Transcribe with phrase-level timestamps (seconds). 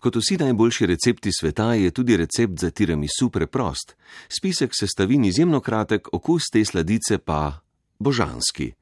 [0.00, 3.96] Kot vsi najboljši recepti sveta je tudi recept za tiramisu preprost.
[4.28, 7.60] Spisek sestavin izjemno kratek, okus te sladice pa
[7.98, 8.72] božanski.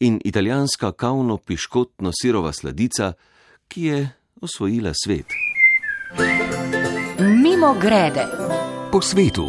[0.00, 3.12] In italijanska kavno-piškotno sirova sladica,
[3.68, 4.08] ki je
[4.40, 5.26] osvojila svet.
[7.18, 8.26] Mimo grede.
[8.92, 9.46] Po svetu.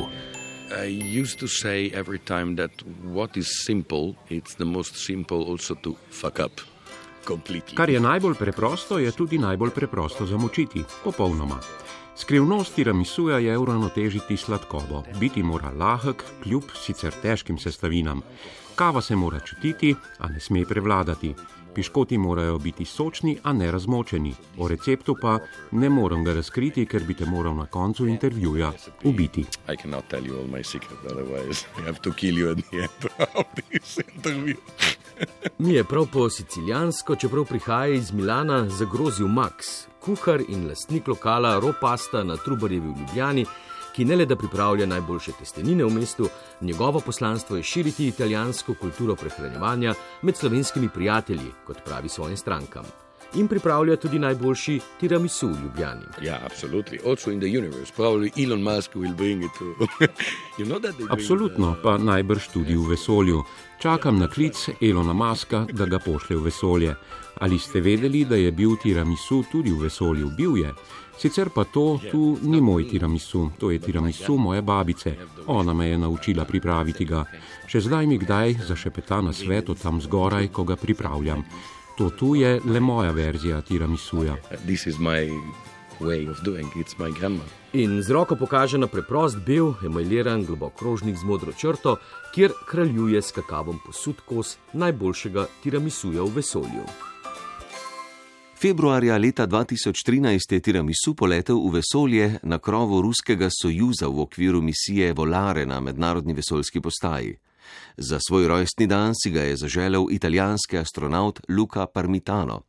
[0.85, 2.71] I used to say every time that
[3.03, 6.74] what is simple, it's the most simple also to fuck up.
[7.75, 11.59] Kar je najbolj preprosto, je tudi najbolj preprosto zamočiti, popolnoma.
[12.15, 15.03] Skrivnost tiramisuja je uravnotežiti sladkobo.
[15.19, 18.21] Biti mora lahek, kljub sicer težkim sestavinam.
[18.75, 21.33] Kava se mora čutiti, a ne sme prevladati.
[21.75, 24.33] Piškoti morajo biti sočni, a ne razmočeni.
[24.57, 25.39] O receptu pa
[25.71, 28.71] ne morem ga razkriti, ker bi te moral na koncu intervjuja
[29.03, 29.45] ubiti.
[34.23, 34.55] I
[35.57, 41.59] Mi je prav po sicilijansko, čeprav prihaja iz Milana, zagrozil Max, kuhar in lastnik lokala
[41.59, 43.45] Ropasta na Trubarjevi v Ljubljani,
[43.95, 46.27] ki ne le da pripravlja najboljše testenine v mestu,
[46.61, 53.04] njegovo poslanstvo je širiti italijansko kulturo prehranjevanja med slovenskimi prijatelji, kot pravi svojim strankam.
[53.35, 56.05] In pripravlja tudi najboljši tiramisu v Ljubljani.
[56.21, 56.99] Yeah, absolutely.
[57.09, 59.65] Also in the universe, probably Elon Musk will bring it to.
[60.59, 63.43] you know Absolutno, pa najbrž tudi v vesolju.
[63.79, 66.95] Čakam na klic Elona Maska, da ga pošlje v vesolje.
[67.35, 70.31] Ali ste vedeli, da je bil tiramisu tudi v vesolju?
[70.37, 70.71] Bil je.
[71.17, 75.15] Sicer pa to tu ni moj tiramisu, to je tiramisu moje babice.
[75.47, 77.23] Ona me je naučila pripraviti ga.
[77.67, 81.43] Še zdaj mi kdaj zašepeta na svetu tam zgoraj, ko ga pripravljam.
[81.97, 84.35] To tu je le moja verzija tiramisuja.
[84.65, 85.29] This is my
[85.99, 86.67] way of doing.
[86.75, 87.43] It's my grandma.
[87.73, 91.95] In z roko pokaže na preprost bel, emajliran globok krožnik z modro črto,
[92.35, 96.83] kjer kraljuje s kakavom posud kos najboljšega tiramisuja v vesolju.
[98.61, 105.13] Februarja leta 2013 je tiramisu poletel v vesolje na krovu ruskega sojuza v okviru misije
[105.13, 107.35] Volare na mednarodni vesoljski postaji.
[107.97, 112.61] Za svoj rojstni dan si ga je zaželel italijanski astronaut Luca Parmitano.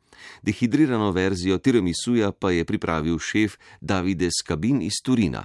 [0.42, 5.44] Dehidrirano verzijo tiramisuja pa je pripravil šef Davide Skabin iz Turina.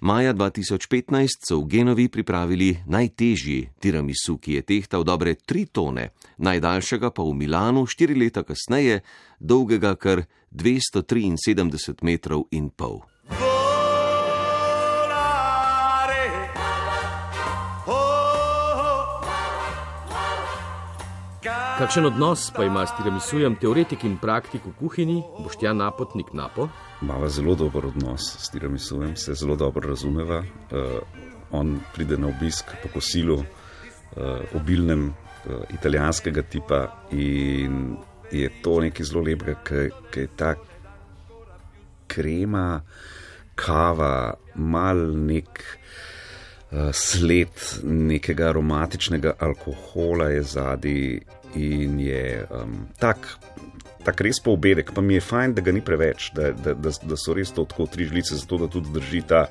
[0.00, 7.10] Maja 2015 so v Genovi pripravili najtežji tiramisu, ki je tehtal dobre tri tone, najdaljšega
[7.10, 9.00] pa v Milanu štiri leta kasneje,
[9.40, 13.00] dolgega kar 273 metrov in pol.
[21.76, 26.70] Kakšen odnos pa ima s tiramisujem teoretik in praktik v kuhinji, Boštjan Napotnik Napo?
[27.04, 30.38] Mava zelo dober odnos s tiramisujem, se zelo dobro razumeva.
[30.40, 31.04] Uh,
[31.52, 36.80] on pride na obisk po kosilu, uh, obilnem, uh, italijanskega tipa
[37.12, 37.98] in
[38.32, 40.54] je to nekaj zelo lepega, ker je ta
[42.08, 42.80] krema,
[43.54, 45.60] kava, mal nek.
[46.92, 51.04] Sled nekega aromatičnega alkohola je zadaj
[51.54, 53.28] in je um, tak,
[54.04, 57.18] tak res poobedek, pa mi je fajn, da ga ni preveč, da, da, da, da
[57.20, 59.46] so res to tako tri žlice, zato da tudi drži ta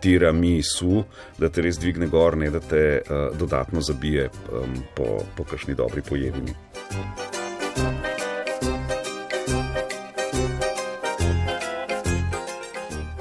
[0.00, 1.04] tiramisu,
[1.38, 5.78] da te res dvigne gor, ne da te uh, dodatno zabije um, po, po kakšni
[5.78, 6.56] dobri pojedini.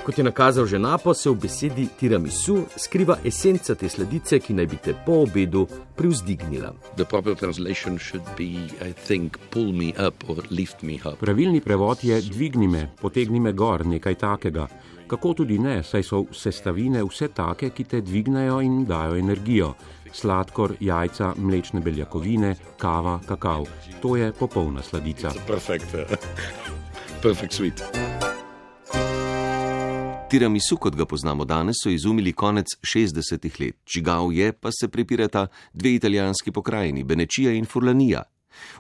[0.09, 4.65] Kot je nakazal že Napo, se v besedi tiramisu skriva esenca te sladice, ki naj
[4.65, 6.71] bi te po obedu privzdignila.
[6.97, 11.21] The proper translation should be, I think, pull me up or lift me up.
[11.21, 14.65] Pravilni prevod je dvigni me, potegni me gor, nekaj takega.
[15.05, 19.75] Kako tudi ne, saj so sestavine vse take, ki te dvignejo in dajo energijo.
[20.09, 23.69] Sladkor, jajca, mlečne beljakovine, kava, kakav.
[24.01, 25.37] To je popolna sladica.
[25.45, 26.17] Perfect, uh,
[27.21, 28.38] perfect sweet.
[30.29, 33.75] Tiramisu, kot ga poznamo danes, so izumili konec 60-ih let.
[33.83, 38.23] Čigav je, pa se prepirata dve italijanski pokrajini, Benečija in Furlanija.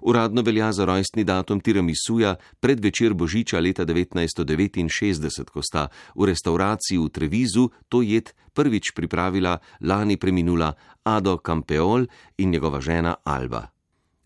[0.01, 7.09] Uradno velja za rojstni datum tiramisuja predvečer Božiča leta 1969, ko sta v restauraciji v
[7.09, 12.05] Trevizu to jed prvič pripravila lani preminula Ado Campeol
[12.37, 13.65] in njegova žena Alba.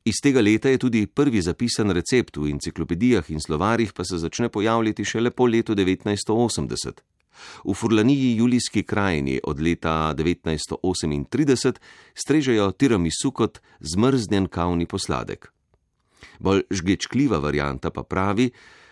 [0.06, 4.50] Iz tega leta je tudi prvi zapisan recept v enciklopedijah in slovarjih, pa se začne
[4.50, 7.12] pojavljati šele po letu 1980.
[7.65, 11.74] V Furlaniji Julijski krajini od leta 1938
[12.13, 15.51] strežejo tiramisu kot zmrznjen kavni posladek.
[16.39, 18.51] Bolj žgečkljiva varijanta pa pravi,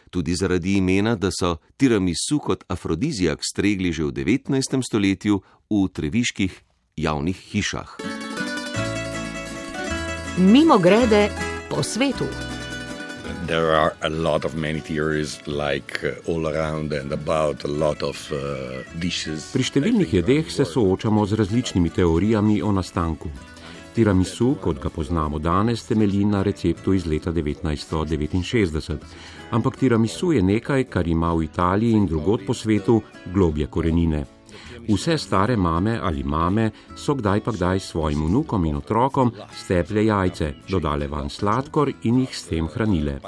[0.09, 4.81] tudi zaradi imena, da so tiramisu kot afrodizijak stregli že v 19.
[4.83, 6.61] stoletju v treviških
[6.95, 7.97] javnih hišah.
[10.37, 11.29] Mimo grede
[11.69, 12.50] po svetu.
[13.47, 18.03] There are a lot of many theories, like uh, all around and about a lot
[18.03, 19.51] of uh, dishes.
[19.53, 23.31] Pri številnih jedeh se soočamo z različnimi teorijami o nastanku.
[23.95, 28.99] Tiramisu, kot ga poznamo danes, temelji na receptu iz leta 1969.
[29.51, 33.01] Ampak tiramisu je nekaj, kar ima v Italiji in drugod po svetu
[33.33, 34.23] globje korenine.
[34.87, 39.31] Vse stare mame ali mame so kdaj pa kdaj svojim vnukom in otrokom
[39.63, 43.19] steple jajce, dodale van sladkor in jih s tem hranile.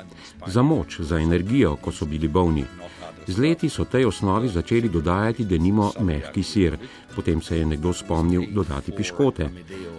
[0.48, 2.66] Za moč, za energijo, ko so bili bolni.
[3.28, 6.76] Z leti so tej osnovi začeli dodajati denimo mehki sir,
[7.16, 9.50] potem se je nekdo spomnil dodati piškote.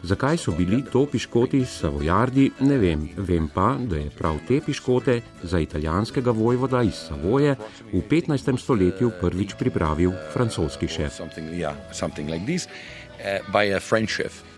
[0.02, 3.08] Zakaj so bili to piškoti savojardi, ne vem.
[3.16, 7.56] Vem pa, da je prav te piškote za italijanskega vojvoda iz Savoje
[7.92, 8.58] v 15.
[8.60, 11.20] stoletju prvič pripravil francoski šef.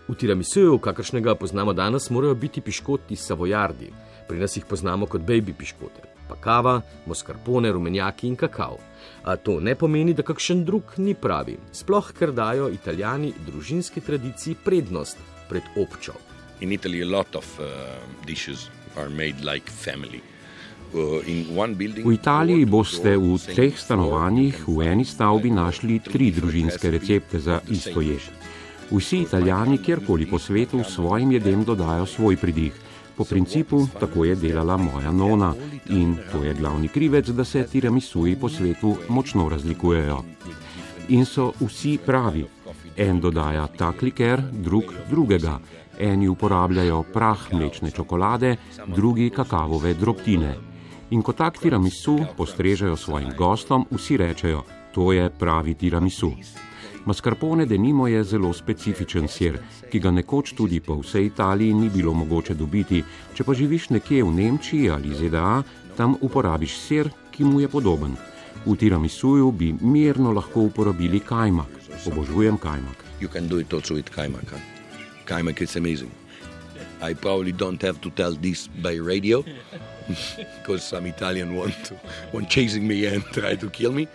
[0.07, 3.91] V tiramisuju, kakršnega poznamo danes, morajo biti piškoti savojardi.
[4.27, 8.77] Pri nas jih poznamo kot baby piškote pa kava, mascarpone, rumenjaki in kakav.
[9.23, 14.55] A to ne pomeni, da kakšen drug ni pravi, sploh ker dajo italijani družinski tradiciji
[14.63, 15.17] prednost
[15.49, 16.13] pred občo.
[16.59, 17.41] In Italiji je veliko
[18.25, 20.21] dishes are made like family.
[20.93, 21.19] Uh,
[22.05, 27.99] v Italiji boste v treh stanovanjih v eni stavbi našli tri družinske recepte za isto
[28.01, 28.23] jed.
[28.87, 32.71] Vsi italijani, kjerkoli po svetu, svojim jedem dodajo svoj pridih.
[33.17, 35.53] Po principu, tako je delala moja nona
[35.89, 40.23] in to je glavni krivec, da se tiramisuji po svetu močno razlikujejo.
[41.09, 42.45] In so vsi pravi.
[42.97, 45.59] En dodaja tak liker, drug drugega.
[45.99, 48.55] Eni uporabljajo prah mlečne čokolade,
[48.87, 50.55] drugi kakavove drobtine.
[51.09, 54.63] In ko tak tiramisu postrežejo svojim gostom, vsi rečejo:
[54.93, 56.31] To je pravi tiramisu.
[57.07, 59.55] Mascarpone denimo je zelo specifičen sir,
[59.91, 62.99] ki ga nekoč tudi po vsej Italiji ni bilo mogoče dobiti.
[63.33, 65.61] Če pa živiš nekje v Nemčiji ali ZDA,
[65.95, 68.17] tam uporabiš sir, ki mu je podoben.
[68.65, 71.79] V tiramisuju bi mirno lahko uporabili kajmak.
[72.11, 73.07] Obožujem kajmak.
[73.21, 74.51] You can do it also with kajmak.
[75.25, 76.11] Kajmak is amazing.
[77.01, 79.45] I probably don't have to tell this by radio
[80.59, 81.95] because some Italian want to,
[82.33, 84.09] want chasing me and try to kill me.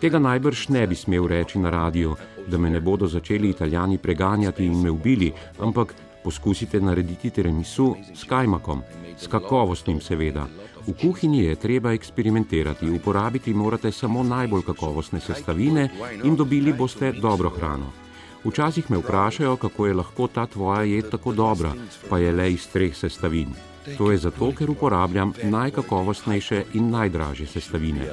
[0.00, 4.64] Tega najbrž ne bi smel reči na radiju, da me ne bodo začeli italijani preganjati
[4.66, 5.94] in me ubili, ampak
[6.24, 8.82] poskusite narediti tiramisu s kajmakom,
[9.18, 10.46] s kakovostnim seveda.
[10.86, 15.88] V kuhinji je treba eksperimentirati, uporabiti morate samo najbolj kakovostne sestavine
[16.24, 17.92] in dobili boste dobro hrano.
[18.44, 21.72] Včasih me vprašajo, kako je lahko ta tvoja jed tako dobra,
[22.10, 23.54] pa je le iz treh sestavin.
[23.98, 28.10] To je zato, ker uporabljam najkakovostnejše in najdražje sestavine.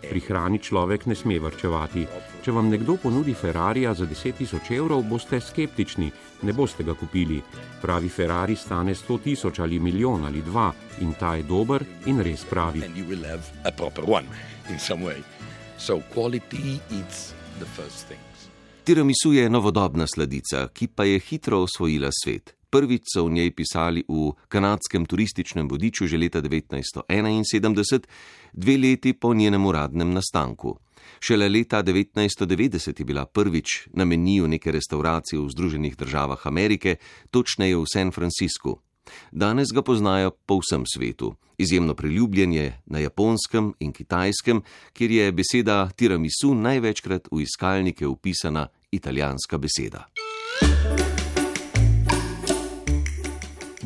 [0.00, 2.06] Pri hrani človek ne sme vrčevati.
[2.42, 6.10] Če vam nekdo ponudi Ferrari za 10 tisoč evrov, boste skeptični,
[6.42, 7.42] ne boste ga kupili.
[7.82, 12.44] Pravi Ferrari stane 100 tisoč ali milijon ali dva in ta je dober in res
[12.44, 12.82] pravi.
[18.84, 22.57] Tiramisu je novodobna sladica, ki pa je hitro osvojila svet.
[22.70, 28.04] Prvič so v njej pisali v kanadskem turističnem vodiču že leta 1971,
[28.52, 30.76] dve leti po njenem uradnem nastanku.
[31.20, 36.96] Šele leta 1990 je bila prvič na meniju neke restauracije v Združenih državah Amerike,
[37.30, 38.78] točneje v San Franciscu.
[39.32, 41.34] Danes ga poznajo po vsem svetu.
[41.58, 44.62] Izjemno priljubljen je na japonskem in kitajskem,
[44.92, 50.06] kjer je beseda tiramisu največkrat v iskalnike upisana italijanska beseda.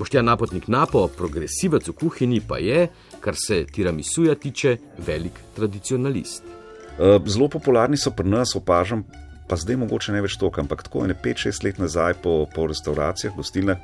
[0.02, 2.88] Boštjan Napotnik Napo, progresivec v kuhinji, pa je,
[3.22, 6.42] kar se tiramisuja tiče, velik tradicionalist.
[6.42, 9.04] E, zelo popularni so pri nas, opažam,
[9.46, 13.36] pa zdaj mogoče ne več toliko, ampak tako je 5-6 let nazaj po, po restauracijah,
[13.36, 13.78] gostilnah,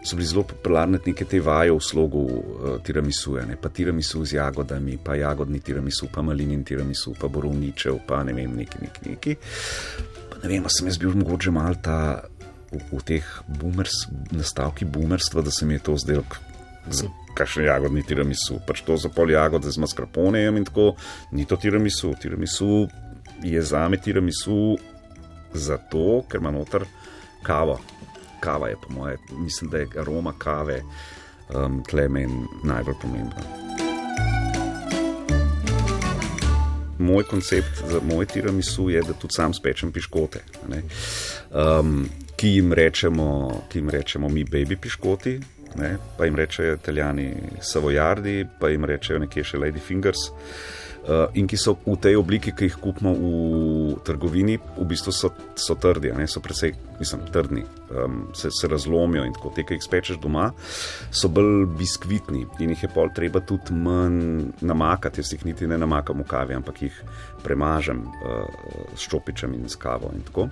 [0.00, 3.60] so bili zelo popularni neke te vaje v slogu uh, tiramisuja, ne?
[3.60, 8.56] pa tiramisu z jagodami, pa jagodni tiramisu, pa malinin tiramisu, pa borovničev, pa ne vem,
[8.56, 9.36] neki, neki, neki.
[10.32, 11.98] Pa ne vem, sem jaz bil mogoče mal ta
[12.72, 16.24] v, v teh boomers, nastavki boomerstva, da se mi je to zdelo,
[17.34, 18.60] kakšne jagodni tiramisu.
[18.66, 20.94] Pač to za pol jagode z maskarponejem in tako,
[21.32, 22.14] ni to tiramisu.
[22.20, 22.88] Tiramisu
[23.44, 24.78] je za me tiramisu
[25.54, 26.84] zato, ker ima noter
[27.42, 27.78] kavo.
[28.40, 30.82] Kava je po moje, mislim, da je aroma kave
[31.54, 33.42] um, tle meni najbolj pomembna.
[36.98, 40.42] Moj koncept za moj tiramisu je, da tudi sam spečem piškote.
[41.50, 42.06] Um,
[42.38, 43.28] ki jim rečemo,
[43.68, 45.38] ki jim rečemo mi baby piškoti,
[45.76, 45.96] ne?
[46.16, 50.28] pa jim rečejo italijani savojardi, pa jim rečejo nekje še lady fingers.
[51.08, 55.30] Uh, in ki so v tej obliki, ki jih kupimo v trgovini, v bistvu so,
[55.56, 59.78] so trdi, ne, so precej, mislim, trdni, um, se, se razlomijo in tako te, ki
[59.78, 60.50] jih spečeš doma,
[61.08, 65.24] so bolj biskvitni in jih je pol treba tudi manj namakati.
[65.24, 67.00] Jaz jih niti ne namakam v kavi, ampak jih
[67.46, 68.44] premažem uh,
[68.92, 70.50] s čopičem in s kavo in tako.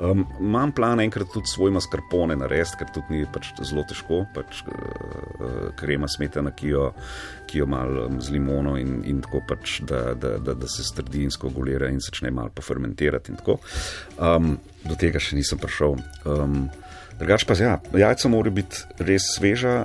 [0.00, 4.62] Um, imam plan enkrat tudi svoj mascarpone narediti, ker tudi ni pač zelo težko, pač
[4.64, 6.86] uh, krema smetana, ki jo,
[7.50, 10.86] ki jo malo um, z limono in, in tako pač, da, da, da, da se
[10.88, 13.36] strdi in skogulira in začne malo pofermentirati.
[14.16, 14.56] Um,
[14.88, 16.00] do tega še nisem prišel.
[16.24, 16.62] Um,
[17.20, 19.82] drugač pa ja, jajca mora biti res sveža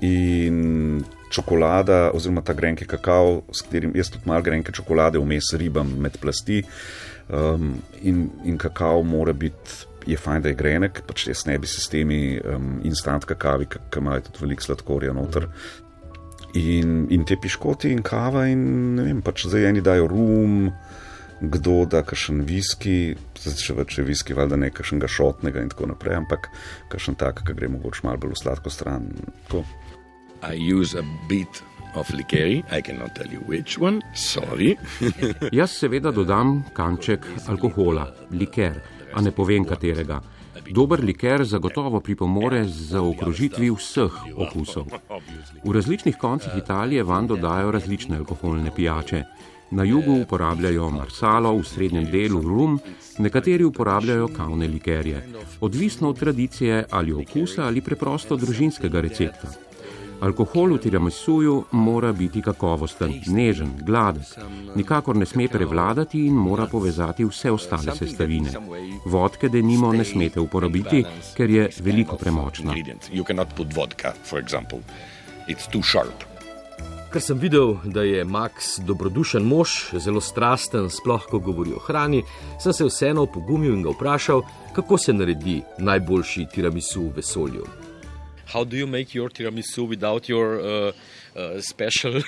[0.00, 1.04] in.
[1.34, 6.14] Čokolada, oziroma ta grenki kakao, s katerim jaz tudi malo grenke čokolade vmes ribam med
[6.22, 6.60] plasti.
[6.62, 11.56] Uh, Um, in, in kakao mora biti, je fajn, da je grenek, pač jaz ne
[11.58, 15.48] bi se s temi um, instant kakavi, ki imajo tudi veliko sladkorja noter.
[16.54, 18.60] In, in te piškoti in kava, in
[18.98, 20.68] ne vem, pač zdaj eni dajo rum,
[21.40, 25.90] kdo da kakšen viski, zdaj še več je viski, valjda ne kakšnega šotnega in tako
[25.90, 26.50] naprej, ampak
[26.92, 29.08] kakšen tak, ki gre mogoče malo bolj v sladko stran.
[29.48, 29.64] Tako.
[30.44, 34.76] I use a bit of likeri, I cannot tell you which one, sorry.
[35.58, 38.80] Jaz seveda dodam kanček alkohola, liker,
[39.14, 40.20] a ne povem katerega.
[40.70, 44.86] Dober liker zagotovo pripomore za okrožitvi vseh okusov.
[45.64, 49.24] V različnih koncih Italije van dodajo različne alkoholne pijače.
[49.70, 52.78] Na jugu uporabljajo marsalo, v srednjem delu rum,
[53.18, 55.22] nekateri uporabljajo kavne likerje.
[55.60, 59.48] Odvisno od tradicije ali okusa ali preprosto družinskega recepta.
[60.20, 64.24] Alkohol v tiramisuju mora biti kakovosten, nežen, gladek,
[64.74, 68.52] nikakor ne sme prevladati in mora povezati vse ostale sestavine.
[69.04, 71.04] Vodke, da nimo, ne smete uporabiti,
[71.36, 72.74] ker je veliko premočna.
[77.14, 82.24] Ker sem videl, da je Max dobrodušen mož, zelo strasten, sploh ko govori o hrani,
[82.58, 84.42] sem se vseeno pogumil in ga vprašal,
[84.74, 87.83] kako se naredi najboljši tiramisu v vesolju
[88.46, 90.92] how do you make your tiramisu without your uh,
[91.36, 92.12] uh, special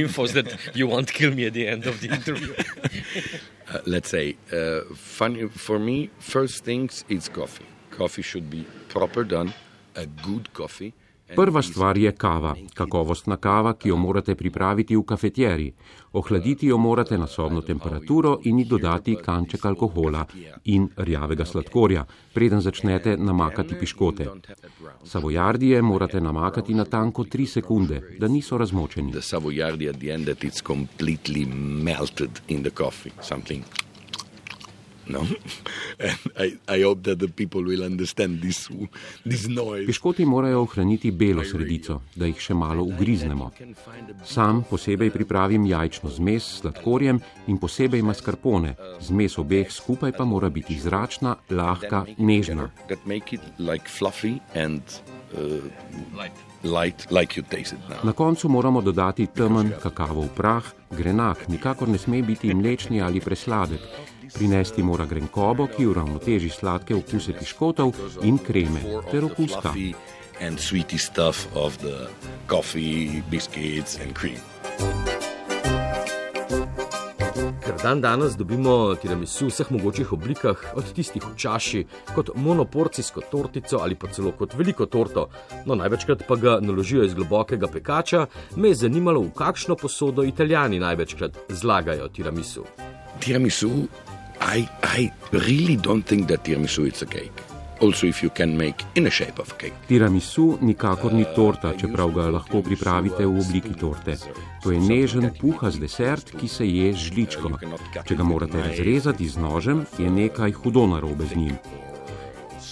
[0.00, 2.54] infos that you won't kill me at the end of the interview?
[3.72, 7.66] uh, let's say, uh, funny for me, first things it's coffee.
[7.90, 9.52] Coffee should be proper done,
[9.96, 10.94] a good coffee.
[11.36, 15.72] Prva stvar je kava, kakovostna kava, ki jo morate pripraviti v kafetjeri.
[16.12, 20.26] Ohladiti jo morate na sobno temperaturo in ji dodati kanček alkohola
[20.64, 22.04] in rjavega sladkorja,
[22.34, 24.26] preden začnete namakati piškote.
[25.04, 29.12] Savojardije morate namakati na tanko 3 sekunde, da niso razmočeni.
[35.08, 35.24] No?
[36.44, 36.84] I, I
[38.40, 38.68] this,
[39.24, 39.48] this
[39.86, 43.50] Piškoti morajo ohraniti belo sredico, da jih še malo ugriznemo.
[44.24, 48.74] Sam posebej pripravim jajčno zmes s sladkorjem in posebej mascarpone.
[49.00, 52.70] Zmes obeh skupaj pa mora biti zračna, lahka, nežna.
[56.64, 57.42] Light, like
[58.02, 63.80] Na koncu moramo dodati temen kakavov prah, grenak, nikakor ne sme biti mlečni ali presladek.
[64.34, 67.92] Prinesti mora grenkobo, ki uravnoteži sladke okuse piškotov
[68.22, 68.80] in kreme
[69.10, 69.92] ter okus kafe.
[77.64, 83.26] Ker dan danes dobimo tiramisu v vseh mogočih oblikah, od tistih v čaši, kot monoporcijsko
[83.30, 85.28] tortico ali pa celo kot veliko torto,
[85.66, 90.78] no največkrat pa ga naložijo iz globokega pekača, me je zanimalo, v kakšno posodo italijani
[90.78, 92.64] največkrat zlagajo tiramisu.
[93.20, 93.70] Tiramisu
[94.40, 97.32] I, I really don't think that tiramisu is a cake.
[97.80, 99.74] Also, if you can make in a shape of a cake.
[99.88, 104.16] Tiramisu nikakor ni torta, čeprav ga lahko pripravite v obliki torte.
[104.62, 107.50] To je nežen, puhas desert, ki se je z žličko.
[108.04, 111.58] Če ga morate razrezati z nožem, je nekaj hudo narobe z njim.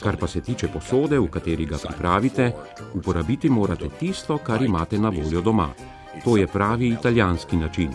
[0.02, 2.52] Kar pa se tiče posode, v kateri ga pripravite,
[2.94, 5.70] uporabiti morate tisto, kar imate na voljo doma.
[6.25, 7.94] To je pravi italijanski način.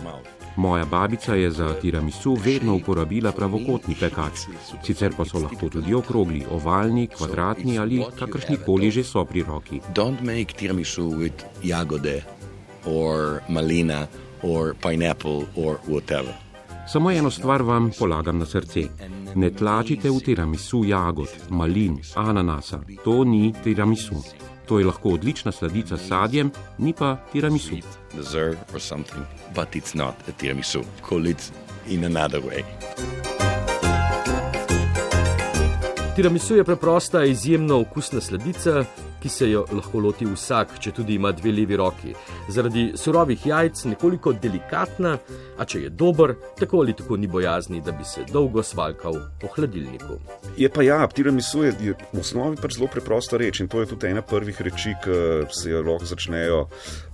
[0.56, 4.46] Moja babica je za tiramisu vedno uporabila pravokotni pekač,
[4.84, 9.82] sicer pa so lahko tudi okrogli, ovalni, kvadratni ali kakršni koli že so pri roki.
[9.96, 12.22] Don't make tiramisu with jagode
[12.86, 14.08] or malina
[14.44, 16.34] or pineapple or whatever.
[16.88, 18.88] Samo eno stvar vam polagam na srce.
[19.36, 22.82] Ne tlačite v tiramisu jagod, malin, ananasa.
[23.04, 24.16] To ni tiramisu.
[24.72, 27.76] To je lahko odlična sladica s sadjem, ni pa tiramisu.
[30.38, 30.80] Tiramisu
[36.30, 38.84] je preprosta, izjemno okusna sladica,
[39.22, 42.14] ki se jo lahko loti vsak, če tudi ima dve levi roki.
[42.50, 45.18] Zaradi surovih jajc nekoliko delikatna,
[45.58, 49.50] a če je dober, tako ali tako ni bojazni, da bi se dolgo svalkal po
[49.56, 50.18] hladilniku.
[50.58, 53.92] Je pa ja, tiramisu je, je v osnovi pač zelo preprosta reč in to je
[53.94, 55.18] tudi ena prvih reči, ki
[55.54, 56.66] se jo lahko začnejo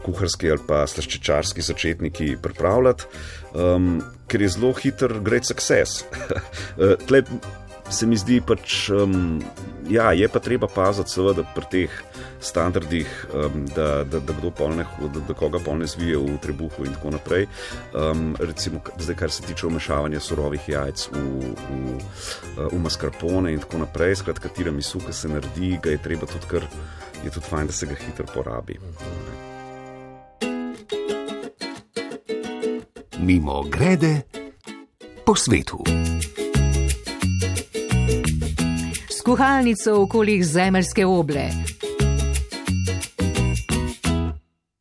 [0.06, 3.08] kuharski ali pa slaščičarski začetniki pripravljati,
[3.54, 3.98] um,
[4.28, 6.04] ker je zelo hiter, great success.
[7.08, 7.24] Tle
[7.89, 9.41] se mi zdi pač, um,
[9.89, 11.98] ja, je pa treba paziti, seveda, pri teh
[12.44, 16.96] standardih, um, da, da, da kdo polne, da, da koga polne zvije v trebuhu in
[16.98, 17.48] tako naprej.
[17.94, 21.98] Um, recimo, zdaj, kar se tiče umešavanja surovih jajc v, v,
[22.72, 26.51] v mascarpone in tako naprej, skratka, katera misu, ki se naredi, ga je treba tudi
[26.51, 26.67] kar,
[27.24, 28.79] je tudi fajn, da se ga hitro porabi.
[33.17, 34.22] Mimo grede
[35.25, 35.84] po svetu.
[39.27, 41.50] Kuhalnico v okoljih zemeljske oble.